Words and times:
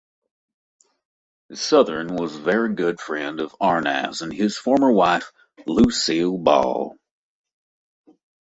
Sothern 1.53 2.15
was 2.15 2.35
a 2.35 2.39
very 2.41 2.73
good 2.73 2.99
friend 2.99 3.39
of 3.39 3.55
Arnaz 3.61 4.23
and 4.23 4.33
his 4.33 4.57
former 4.57 4.91
wife 4.91 5.31
Lucille 5.67 6.39
Ball. 6.39 6.97